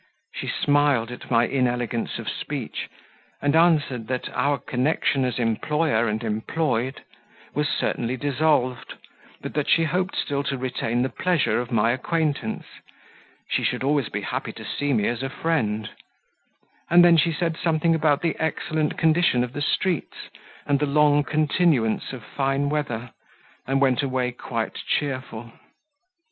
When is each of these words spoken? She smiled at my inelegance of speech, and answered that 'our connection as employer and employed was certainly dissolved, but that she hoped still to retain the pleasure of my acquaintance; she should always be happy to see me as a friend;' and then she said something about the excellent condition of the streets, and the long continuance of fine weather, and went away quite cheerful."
She 0.33 0.47
smiled 0.47 1.11
at 1.11 1.29
my 1.29 1.45
inelegance 1.47 2.17
of 2.17 2.27
speech, 2.27 2.89
and 3.39 3.55
answered 3.55 4.07
that 4.07 4.29
'our 4.29 4.57
connection 4.57 5.23
as 5.23 5.37
employer 5.37 6.07
and 6.07 6.23
employed 6.23 7.03
was 7.53 7.69
certainly 7.69 8.17
dissolved, 8.17 8.95
but 9.43 9.53
that 9.53 9.69
she 9.69 9.83
hoped 9.83 10.15
still 10.15 10.41
to 10.45 10.57
retain 10.57 11.03
the 11.03 11.09
pleasure 11.09 11.59
of 11.61 11.71
my 11.71 11.91
acquaintance; 11.91 12.65
she 13.47 13.63
should 13.63 13.83
always 13.83 14.09
be 14.09 14.21
happy 14.21 14.51
to 14.53 14.65
see 14.65 14.91
me 14.91 15.07
as 15.07 15.21
a 15.21 15.29
friend;' 15.29 15.91
and 16.89 17.05
then 17.05 17.15
she 17.15 17.31
said 17.31 17.55
something 17.55 17.93
about 17.93 18.23
the 18.23 18.35
excellent 18.39 18.97
condition 18.97 19.43
of 19.43 19.53
the 19.53 19.61
streets, 19.61 20.29
and 20.65 20.79
the 20.79 20.87
long 20.87 21.23
continuance 21.23 22.11
of 22.11 22.23
fine 22.23 22.69
weather, 22.69 23.11
and 23.67 23.79
went 23.81 24.01
away 24.01 24.31
quite 24.31 24.73
cheerful." 24.73 25.51